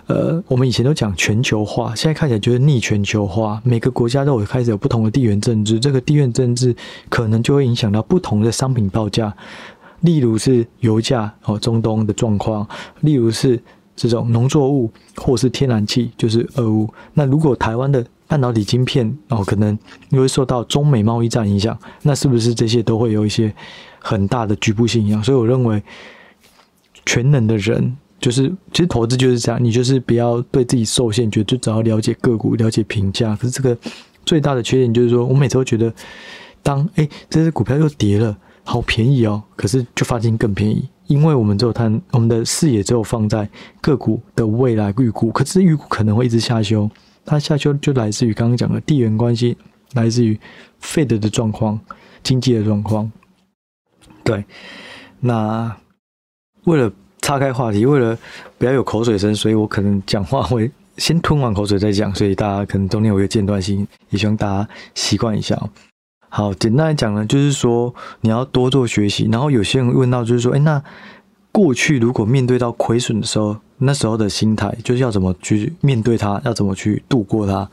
[0.06, 3.61] 呃，我们以前都讲全球化，现在看起来就是逆全球化。
[3.64, 6.74] 每个国家都有开始有不同的地缘政治，这个地缘政治
[7.08, 9.35] 可能就会影响到不同的商品报价。
[10.00, 12.66] 例如是油价哦，中东的状况；
[13.00, 13.58] 例如是
[13.94, 16.92] 这种农作物或是天然气，就是俄乌。
[17.14, 19.78] 那如果台湾的半导体晶片哦，可能
[20.11, 23.54] 又会受到中美贸易战影响，那是不是这些都会有一些
[24.00, 25.24] 很大的局部性影响？
[25.24, 25.82] 所以我认为，
[27.06, 27.96] 全能的人。
[28.22, 33.35] 就是，其实投资就是这样，你就是不要对自己受限，觉得就只要了解个股、了解评价。
[33.35, 33.76] 可是这个
[34.24, 35.92] 最大的缺点就是说，我每次都觉得，
[36.62, 46.88] 当哎、这只股票又跌了，好便宜哦，可是就发现更便宜，因为我们只有谈我们的视野只有放在个股的未来预估，可是预估可能会一直下修，
[47.24, 49.56] 它下修就来自于刚刚讲的地缘关系，
[49.94, 50.38] 来自于
[50.80, 51.80] Fed 的状况、
[52.22, 53.11] 经济的状况。
[54.22, 54.44] 对，
[55.18, 55.76] 那
[56.66, 56.92] 为了。
[57.22, 58.18] 岔开话题，为了
[58.58, 65.58] 不要有口水声，所以我可能讲话会先吞完口水再讲，所以大家可能中间有一个间断性，也希望大家习惯一下。
[66.28, 69.28] 好，简单来讲呢，就是说你要多做学习。
[69.30, 70.82] 然后有些人问到，就是说，哎，那
[71.52, 77.70] 过去如果面对到亏损的时候，那时候的心态就是要怎么去面对它，要怎么去度过它？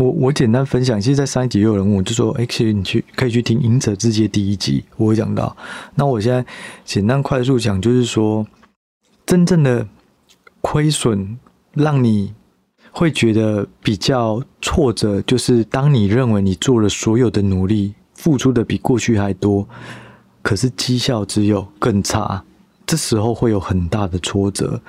[0.00, 5.54] 我我简单分享，其实，在上一集又有人问我，就说：“哎，其实你去可以去听《赢者之戒》第一集，我会讲到。
[5.94, 6.42] 那我现在
[6.86, 8.46] 简单快速讲，就是说，
[9.26, 9.86] 真正的
[10.62, 11.38] 亏损
[11.74, 12.32] 让你
[12.90, 19.68] 会觉得比较挫折，就是当你认为你做了所有的努力，付出的比过去还多，
[20.40, 22.42] 可是绩效只有更差，
[22.86, 24.80] 这时候会有很大的挫折。”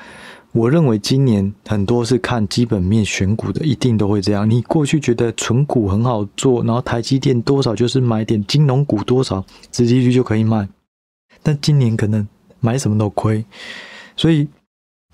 [0.53, 4.49] 我认为今年很多是看基本面选股的，一定都会这样。
[4.49, 10.67] 你过去觉得存股很好做，然后台积电多少就是买点金融股多少，直接率就可以买。
[11.41, 12.27] 但今年可能
[12.59, 13.45] 买什么都亏，
[14.17, 14.45] 所以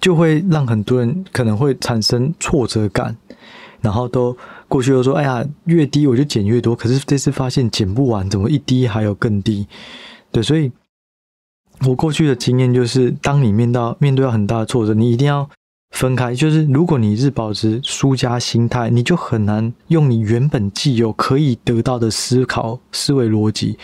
[0.01, 3.15] 就会让很多人可能会产生挫折感，
[3.79, 4.35] 然后都
[4.67, 9.67] 过去都说：“哎呀，越低我就减越多。”可是这次发现减不完，怎么一低还有更低？
[10.31, 10.71] 对，所以。
[11.85, 15.47] 我过去的经验就是，当你面到面对到很大的挫折，你一定要
[15.91, 16.33] 分开。
[16.33, 23.77] 就是如果你是保持输家心态，你就很难用你原本既有可以得到的思考思维逻辑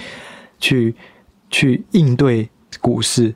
[0.59, 0.95] 去
[1.51, 2.49] 去应对
[2.81, 3.35] 股市。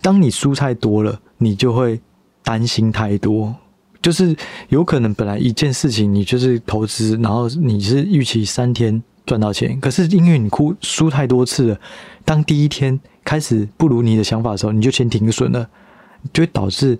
[0.00, 2.00] 当你输太多了，你就会
[2.42, 3.54] 担心太多。
[4.02, 4.34] 就是
[4.70, 11.80] 有可能本来一件事情你就是投资，然后你是预期三天赚到钱，可是因为你哭输太多次了，
[12.24, 12.98] 当第一天。
[13.24, 15.68] 开始不如你的想法的时候，你就先停损了，
[16.32, 16.98] 就会导致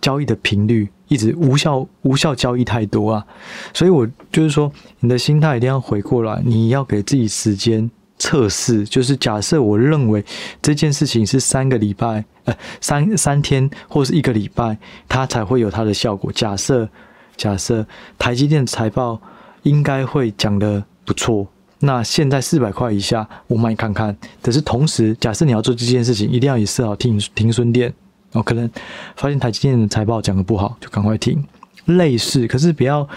[0.00, 3.24] 交易的频率一直无效，无效交易太多啊。
[3.72, 8.84] 所以，我就是说，你的心态一定要回过来，你要给自己时间测试。
[8.84, 10.24] 就是假设我认为
[10.60, 14.76] 这件事情是三个礼拜，呃，三三天或是一个礼拜，
[15.08, 16.32] 它才会有它的效果。
[16.32, 16.88] 假设
[17.36, 17.86] 假设
[18.18, 19.20] 台积电财报
[19.62, 21.46] 应该会讲的不错。
[21.80, 24.16] 那现在四百块以下，我买看看。
[24.42, 27.94] 可是同时，假设你要做这件事情，一定要以设好停停损点。
[28.32, 28.68] 哦，可能
[29.14, 31.42] 发现台积电的财报讲的不好，就赶快停。
[31.84, 33.08] 类似，可是不要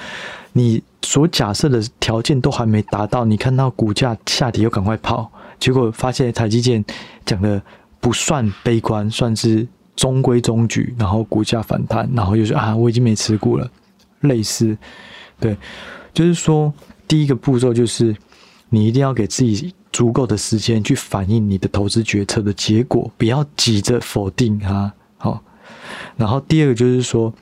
[0.54, 6.86] 你所假设的条件都还没达到，你看到股价下跌又赶快跑，结果发现台积电
[7.26, 7.60] 讲的
[8.00, 13.67] 不算悲观，算是中规中矩，然后股价反弹，然后又说啊，我已经没持股了。
[14.21, 14.78] 类似，
[15.39, 15.58] 对，
[16.13, 16.71] 就是说
[17.08, 18.15] 第一个步骤就是。
[18.74, 24.90] 你一定要给自己足够的时间去反映你的投资决策的结果，不要急着否定它。
[25.18, 25.44] 好，
[26.16, 27.34] 然后第二个就是说，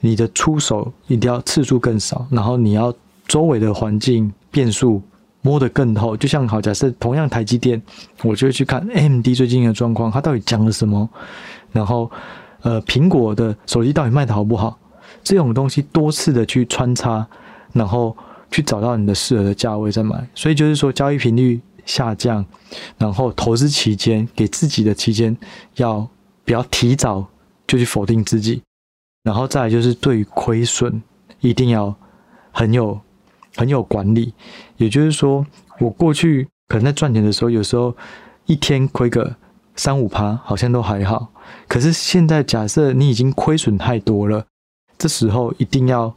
[0.00, 2.94] 你的出手一定要次数更少，然后你要
[3.26, 5.00] 周围的环境变数
[5.40, 6.14] 摸得更透。
[6.14, 7.82] 就像好，假设同样台积电，
[8.22, 11.08] 我就会去看 MD 最近的状况，它到底讲了什么？
[11.72, 12.10] 然后，
[12.60, 14.78] 呃，苹果的手机到底卖得好不好？
[15.24, 17.26] 这种东西多次的去穿插，
[17.72, 18.14] 然后。
[18.50, 22.44] 去找到你的适合的价位再买，所以就是说交易频率下降，
[22.96, 25.36] 然后投资期间给自己的期间
[25.76, 26.08] 要
[26.44, 27.26] 不要提早
[27.66, 28.62] 就去否定自己，
[29.22, 31.02] 然后再来就是对于亏损
[31.40, 31.94] 一定要
[32.50, 33.00] 很有
[33.56, 34.32] 很有管理，
[34.76, 35.46] 也就是说，
[35.80, 37.94] 我过去可能在赚钱的时候，有时候
[38.46, 39.36] 一天亏个
[39.74, 41.28] 三五趴，好像都还好，
[41.68, 44.46] 可是现在假设你已经亏损太多了，
[44.96, 46.15] 这时候一定要。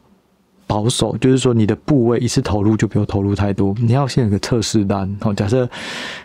[0.69, 5.17] 保守就是说，你的部位一次投入就不要投入太多，你要先有个测试单。
[5.19, 5.67] 好，假设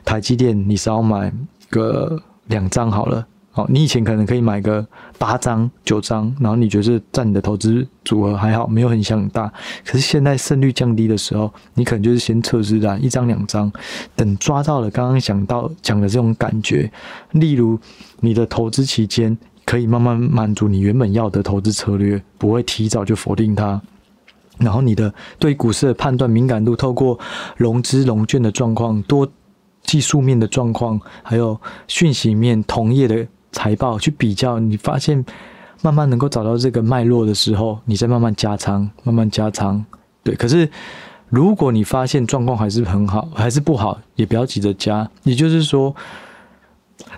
[0.04, 1.32] 台积电你是要买
[1.70, 9.50] 个两张好了，好，你以前可能可以买个八张、九张，然后你觉得占你的投资组合还好，没有很想很大。
[9.82, 13.72] 可是现在胜率降低的时候，你可能就是先测试单一张、两张，
[14.14, 16.92] 等抓到了刚刚讲到讲的这种感觉，
[17.30, 17.78] 例如
[18.20, 23.80] 你的投资期间可以慢慢满足你原本要的投资策略，不会提早就否定它。
[24.58, 27.18] 然后你的对股市的判断敏感度，透过
[27.56, 29.28] 融资融券的状况、多
[29.82, 35.24] 技术面的状况，还有讯息面同业的财报去比较，你发现
[35.82, 39.84] 慢慢能够找到这个脉络的时候，你再慢慢加仓，慢慢加仓。
[40.22, 40.68] 对，可是
[41.28, 45.06] 如果你发现状况还是很好，还是不好，也不要急着加。
[45.24, 45.94] 也就是说，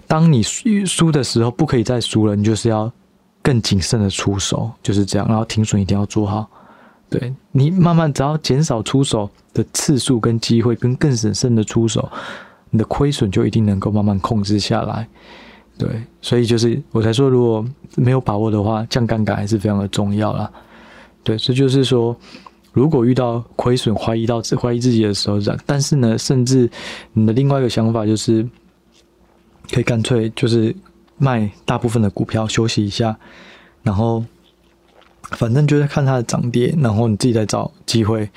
[0.08, 2.90] 当你输输的时候，不可以再输了，你就是要
[3.42, 5.28] 更谨慎的出手，就是这样。
[5.28, 6.48] 然后停损一定要做好。
[7.08, 12.10] 对，你慢慢只要减少出手的次数跟机会，跟更审慎的出手，
[12.68, 15.06] 你的亏损就一定能够慢慢控制下来。
[15.78, 15.88] 对，
[16.20, 17.64] 所以就是我才说，如果
[17.94, 20.50] 没有把握的话，降杠杆还是非常的重要啦。
[21.22, 22.16] 对，这就是说，
[22.72, 26.68] 如果遇到亏损、怀疑到怀疑自己的时候，但是呢，甚至
[27.12, 28.44] 你的另外一个想法就是，
[29.70, 30.74] 可以干脆就是
[31.18, 33.16] 卖大部分的股票休息一下，
[33.84, 34.24] 然后。
[35.32, 38.30] 反正就是看它的涨跌，然后你自己再找机会，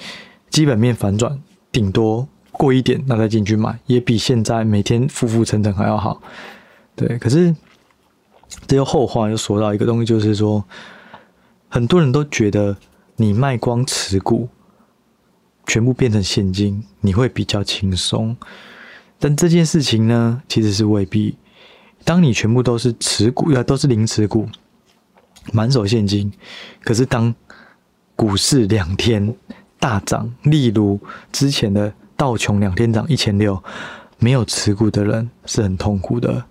[0.49, 1.39] 基本面反转，
[1.71, 6.21] 顶多过一点，那再进去买，也比现在每天浮浮沉沉还要好。
[6.95, 7.55] 对，可是
[8.65, 10.63] 这又后话又说到一个东西，就是说，
[11.69, 12.75] 很多人都觉得
[13.17, 14.49] 你卖光持股，
[15.67, 18.35] 全部变成现金，你会比较轻松。
[19.19, 21.37] 但这件事情呢，其实是未必。
[22.03, 24.47] 当你全部都是持股，要都是零持股。
[25.53, 26.31] 满手现金，
[26.83, 27.33] 可是当
[28.15, 29.33] 股市两天
[29.79, 30.99] 大涨，例如
[31.31, 33.61] 之前的道琼两天涨一千六，
[34.17, 36.43] 没有持股的人是很痛苦的，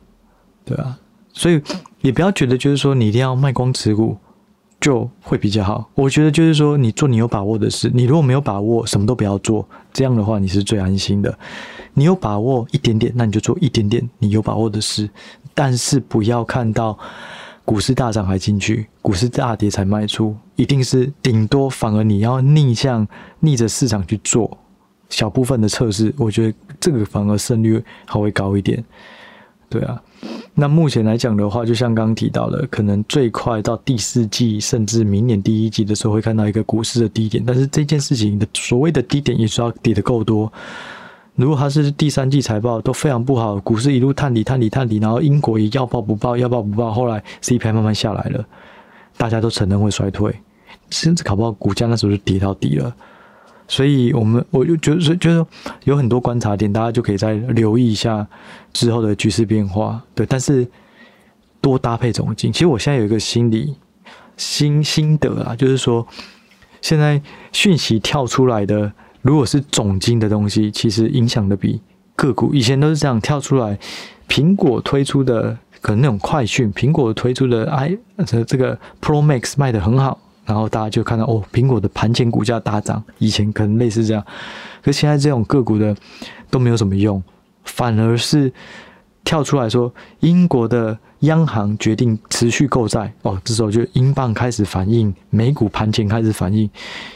[0.65, 0.99] 对啊，
[1.33, 1.61] 所以
[2.01, 4.17] 也不要觉得就是说你一定要卖光持股
[4.81, 5.91] 就会比较好。
[5.95, 11.39] 我觉得就是说你做你有把握的事，你如果没有把握，什么都不要做，这样的话你是最安心的。
[11.93, 15.11] 你有把握一点点，那你就做一点点你有把握的事，
[15.53, 16.99] 但是不要看到。
[17.69, 23.07] 股市大涨还进去，股市大跌才卖出，一定是顶多反而你要逆向
[23.41, 24.57] 逆着市场去做
[25.11, 28.83] 小部分的测试，我觉得这个反而胜率还会高一点。
[29.69, 30.01] 对啊，
[30.55, 40.51] 那目前来讲的话，就像刚刚提到的，可能最快到第四季甚至明年第一季的时候会看到一个股市的低点，但是这件事情的所谓的低点也是要跌得够多。
[41.39, 48.45] 如果它是第三季财报都非常不好，股市一路探底、探底、探底，然后英国也要报不报、要报不报，后来 CPI 慢慢下来了，
[49.17, 50.35] 大家都承认会衰退，
[50.91, 52.93] 甚至搞不好股价那时候就跌到底了。
[53.69, 55.47] 所以，我们我就觉得，就是
[55.85, 58.27] 有很多观察点，大家就可以再留意一下
[58.73, 60.03] 之后的局势变化。
[60.17, 60.67] 对，但是
[61.61, 62.53] 多搭配总经。
[62.53, 63.77] 其实我现在有一个心理
[64.37, 66.05] 心心得啊，就是说，
[66.81, 67.23] 现在
[67.53, 68.93] 讯息跳出来的。
[69.29, 71.79] 如果是总金的东西，其实影响的比
[72.17, 73.79] 个股以前都是这样跳出来。
[74.27, 77.95] 苹果推出的可能那种快讯，苹果推出的 i
[78.27, 83.05] 这这个 Pro Max 卖得很好，然后大家就看到哦，苹果的盘前股价大涨。
[83.19, 84.25] 以前可能类似这样，
[84.83, 85.95] 可是现在这种个股的
[86.49, 87.23] 都没有什么用，
[87.65, 88.51] 反而是
[89.29, 90.99] 跳出来说英国的。
[91.23, 96.71] 央行决定持续购债哦，这时候就英镑开始反应，美股盘前开始反应，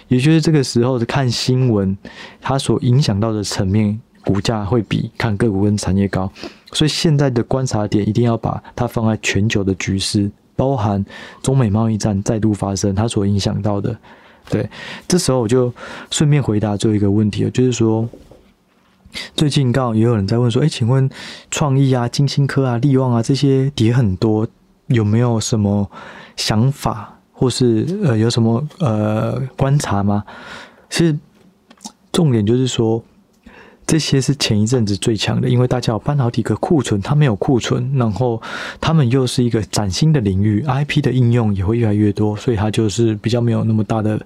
[0.08, 1.96] 也就是这个时候的看新闻，
[2.40, 6.28] 它所影响到的层面，股价会比看个股跟产业高。
[6.72, 11.06] 所以现在的观察点一定要把它放在全球的局势，包含
[11.40, 13.96] 中美贸易战再度发生，它所影响到的。
[14.50, 14.68] 对，
[15.06, 15.72] 这时候我就
[16.10, 18.08] 顺便回答最后一个问题了，就是说。
[19.34, 21.08] 最近刚好也有人在问说：“哎，请问
[21.50, 24.46] 创意啊、晶心科啊、力旺啊这些跌很多，
[24.86, 25.90] 有没有什么
[26.36, 30.24] 想法，或是呃有什么呃观察吗？”
[30.88, 31.18] 其实
[32.12, 33.02] 重点就是说，
[33.86, 38.40] 这些是前一阵子最强的，因为大家有半导体的库存，它没有库存，然后
[38.80, 44.20] 他们又是一个崭新的领域，IP 的应用也会越来越多，所以它就是比较没有那么大的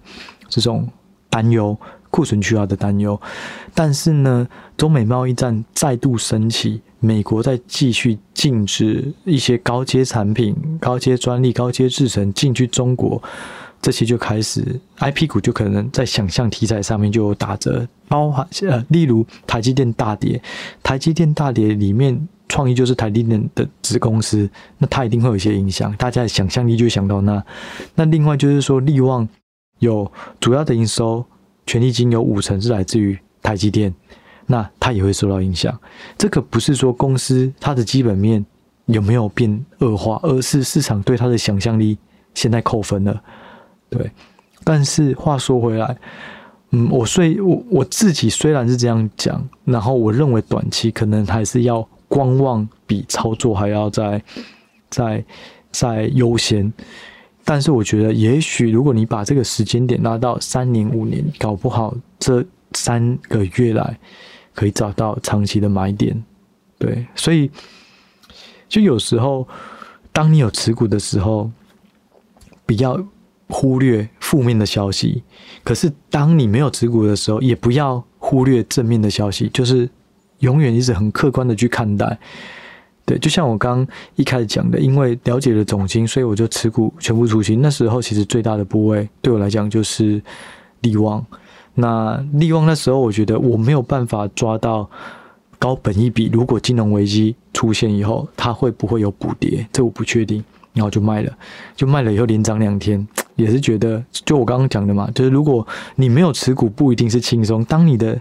[0.49, 0.88] 这种
[1.31, 1.77] 担忧。
[2.16, 3.20] 库存去化的担忧。
[3.74, 13.22] 但是呢，中美贸易战再度升起，美国在继续禁止一些高阶产品、高阶专利、高阶制程进去中国。
[13.83, 14.64] 这些就开始
[14.98, 20.40] ，IP 股就可能在想象题材上面就有打折，包含呃，例如台积电大跌，
[20.83, 24.48] 台积电大跌里面，创意就是台积电的子公司，
[24.79, 27.44] 那它一定会有一些影响，大家的想象力就想到那。
[27.94, 29.29] 那另外就是说，利旺
[29.79, 31.24] 有主要的营收，
[31.66, 33.92] 权利金有五成是来自于台积电，
[34.46, 35.76] 那它也会受到影响。
[36.16, 38.44] 这个不是说公司它的基本面
[38.87, 41.98] 有没有变恶化，而是市场对它的想象力
[42.35, 43.20] 现在扣分了。
[43.90, 44.11] 对，
[44.64, 45.96] 但是话说回来，
[46.70, 54.22] 嗯，我虽我我自己虽然是这样讲，然后我认为短期可能还是要观望，比操作还要再
[54.88, 55.24] 再
[55.72, 56.72] 再优先。
[57.46, 63.98] 但是我觉得，也许如果你把这个时间点拉到三年五年，搞不好这三个月来
[64.54, 66.22] 可以找到长期的买点。
[66.76, 67.50] 对，所以
[68.68, 69.48] 就有时候，
[70.12, 71.50] 当你有持股的时候，
[72.66, 73.02] 比较。
[73.48, 75.22] 忽略负面的消息，
[75.62, 79.88] 可是当你没有持股的时候，也不要忽略正面的消息，就是
[80.40, 82.18] 永远一直很客观的去看待。
[83.06, 87.62] 对，就像我刚一开始讲的，因为了解了总金，所以我就持股全部出清。
[87.62, 90.20] 那时候其实最大的部位对我来讲就是
[90.80, 91.24] 利旺。
[91.74, 94.90] 那利旺那时候，我觉得我没有办法抓到
[95.58, 99.66] 高本一笔，如果金融危机出现以后，它会不会有补跌？
[99.72, 100.44] 这我不确定。
[100.72, 101.32] 然后就卖了，
[101.74, 107.64] 就卖了以后连涨两天， 也是觉得就我刚刚讲的嘛，就是如果你没有持股，不一定是轻松。
[107.64, 108.20] 当你的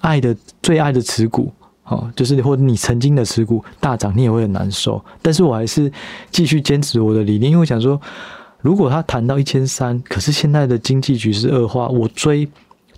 [0.00, 1.52] 爱的最爱的持股，
[1.84, 5.02] 哦，就是或者你曾经的持股大涨，你也会很难受。
[5.20, 5.90] 但是我还是
[6.30, 8.00] 继续坚持我的理念，因为我想说，
[8.60, 12.48] 如果他谈到一千三，可是现在的经济局势恶化，我追，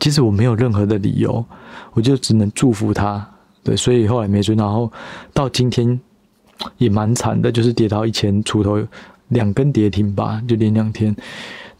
[0.00, 1.44] 其实我没有任何的理由，
[1.92, 3.26] 我就只能祝福他。
[3.62, 4.92] 对，所以后来没追，然后
[5.32, 6.00] 到今天。
[6.78, 8.80] 也蛮惨的，就是跌到一千出头，
[9.30, 11.14] 两根跌停吧，就连两天。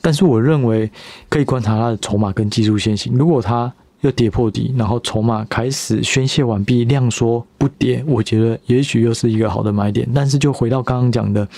[0.01, 0.91] 但是我认为
[1.29, 3.15] 可以观察它的筹码跟技术线型。
[3.17, 3.73] 如果它
[4.05, 10.07] 又跌破底，然后筹码开始宣泄完毕，量缩不跌，我觉得也许又是一个好的买点。
[10.15, 11.49] 但是就回到刚刚讲的，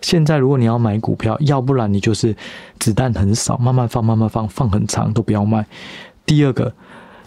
[0.00, 2.34] 现在如果你要买股票，要不然你就是
[2.78, 5.66] 子弹很少，慢慢放，慢慢放，放很长都不要卖。
[6.24, 6.72] 第二个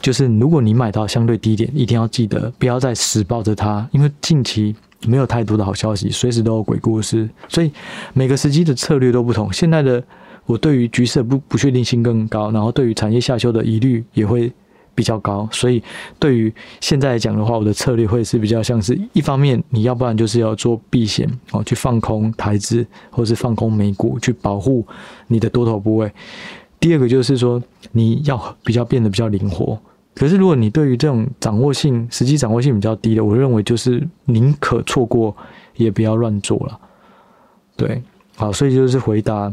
[0.01, 4.75] 就是如果你买到相对低点，一定要记得不要再死抱着它，因为近期。
[5.05, 7.69] 没有太多的好消息，随时都有鬼故事，所以
[8.13, 9.51] 每个时机的策略都不同。
[9.51, 10.01] 现在的
[10.45, 14.49] 我对于局势不不确定性更高，然后对于产业下修的疑虑也会
[14.95, 15.81] 比较高，所以
[16.19, 24.85] 对于现在来讲的话，我的策略会是比较像是一方面，你要不然就是要做避险哦，去放空台资或是放空美股，去保护
[25.27, 26.11] 你的多头部位。
[26.79, 29.79] 第二个就是说，你要比较变得比较灵活。
[30.15, 35.35] 可是，如果你对于这种掌握性、实际掌握性比较低的，我认为就是宁可错过，
[35.75, 36.79] 也不要乱做了。
[37.75, 38.03] 对，
[38.35, 39.51] 好，所以就是回答。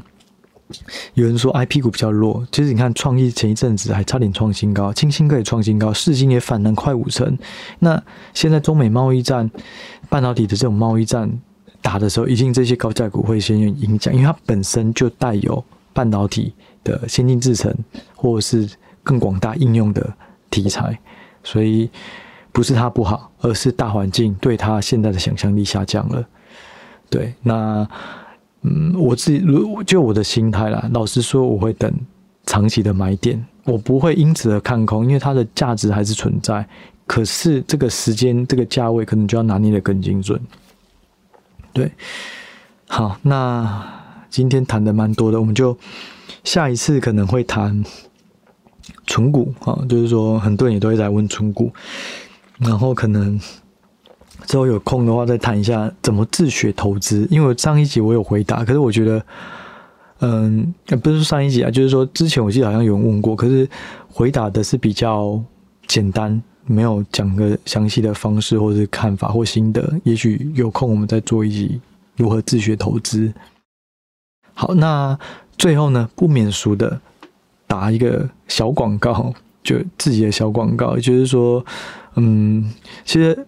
[1.14, 7.38] 有人说 IP 股比较弱，其实你看创意前一阵子还差点创新高，清新可以创新高，世芯也反弹快五成。
[7.78, 8.02] 那
[8.34, 9.50] 现在中美贸易战、
[10.08, 11.30] 半导体的这种贸易战
[11.82, 16.54] 打的时候，一定这些高价股会先有影响，因为它本身就带有半导体
[16.84, 17.74] 的先进制程，
[18.14, 18.68] 或者是
[19.02, 20.12] 更广大应用的。
[20.52, 20.98] 题材，
[21.44, 21.88] 所以
[22.50, 26.26] 不是它不好，而是大环境对它现在的想象力下降了。
[27.08, 27.88] 对，那
[28.62, 31.92] 嗯，我自己如就我的心态啦，老实说，我会等
[32.44, 36.66] 长期的买点，我不会因此而看空，因为它的价值还是存在。
[37.06, 40.40] 可是这个时间、这个价位，可能就要拿捏得更精准。
[41.72, 41.90] 对，
[42.86, 43.84] 好，那
[44.28, 45.76] 今天谈的蛮多的，我们就
[46.44, 47.84] 下一次可能会谈。
[49.06, 51.72] 存股啊，就是说很多人也都会在问存股，
[52.58, 53.38] 然后可能
[54.46, 57.26] 之后有空的话再谈一下怎么自学投资。
[57.30, 59.24] 因为上一集我有回答，可是我觉得，
[60.20, 63.68] 嗯，不是上一集啊，就是说之前我记得好像有人问过，可是
[64.08, 65.42] 回答的是比较
[65.86, 69.92] 简单，没有讲个详细的方式或是看法或心得。
[70.04, 71.80] 也许有空我们再做一集
[72.16, 73.32] 如何自学投资。
[74.54, 75.18] 好，那
[75.56, 77.00] 最后呢，不免俗的。
[77.66, 81.64] 打一个小广告，就自己的小广告，就是说，
[82.16, 82.68] 嗯，
[83.04, 83.46] 其实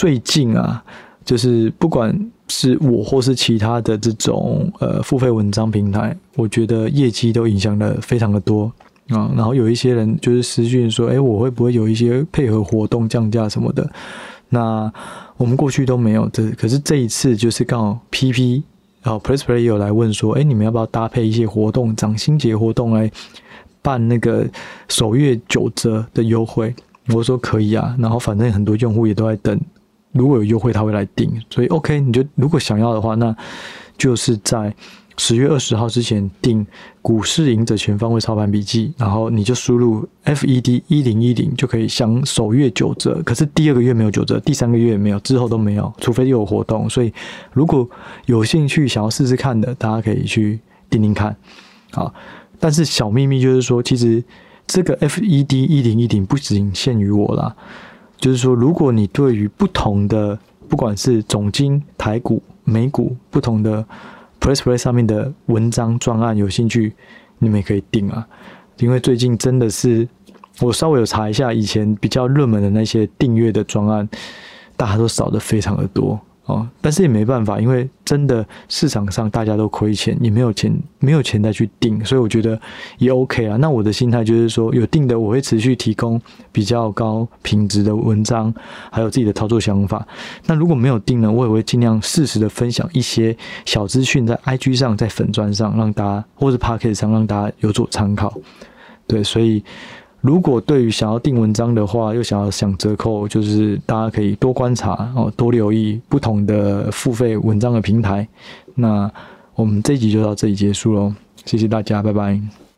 [0.00, 0.82] 最近啊，
[1.26, 8.72] 就是不管是我或是其他的这种呃付费文章平台，我觉得业绩都影响的非常的多
[9.10, 9.30] 啊。
[9.36, 13.86] 然后有一些人就是私讯说，哎，我会不会有一些配合活动降价什么的？
[14.48, 14.90] 那
[15.36, 18.62] 我们过去都没有，这可是这一次就是刚好 PP。
[19.02, 23.10] 然后 PressPlay 有来问说，哎，你们要不要搭配一些活动，涨薪节活动来
[23.82, 24.48] 办那个
[24.88, 26.74] 首月九折的优惠。
[27.14, 29.60] 我说可以啊，然后反正很多用户也都在等，
[30.12, 33.34] 如果有优惠他会来订，所以 OK，你就如果想要的话，那
[33.96, 34.74] 就是在。
[35.16, 36.66] 十月二十号之前订
[37.02, 43.20] 股市赢者全方位操盘笔记，然后你就输入 FED 一零一零就可以享首月九折。
[43.22, 46.88] 可是第二个月没有九折，第三个月也没有，之后都没有，除非有活动。
[46.88, 47.12] 所以
[47.52, 47.86] 如果
[48.24, 50.58] 有兴趣想要试试看的，大家可以去
[50.88, 51.36] 订订看。
[51.92, 52.14] 好，
[52.58, 54.24] 但是小秘密就是说，其实
[54.66, 57.54] 这个 FED 一零一零不仅限于我啦，
[58.20, 63.84] 就是说，如果你对于不同的，不管是总经、台股、美股不同的。
[64.40, 66.94] PressPlay 上面的文章专案有兴趣，
[67.40, 68.26] 你们也可以订啊。
[68.78, 70.08] 因为最近真的是，
[70.62, 74.08] 我稍微有查一下以前比较热门的那些订阅的专案，
[74.78, 76.18] 大家都少的非常的多。
[76.50, 82.60] 哦，但是也没办法，因为真的市场上大家都亏钱，也没有钱，没有钱再去订，所以我觉得
[82.98, 83.56] 也 OK 啊。
[83.56, 86.20] 那我的心态就是说，有定的我会持续提供
[86.50, 88.52] 比较高品质的文章，
[88.90, 90.06] 还有自己的操作想法。
[90.46, 98.34] 那如果没有定呢，我也会尽量适时的分享一些小资讯在 IG 上，在粉砖上，让大家或者 Podcast 上让大家有所参考。
[99.06, 99.62] 对，所以。
[100.20, 108.26] 如果对于想要订文章的话，又想要享折扣，就是大家可以多观察哦，多留意不同的付费文章的平台。
[108.74, 109.10] 那
[109.54, 111.12] 我们这一集就到这里结束喽，
[111.44, 112.69] 谢谢大家，拜拜。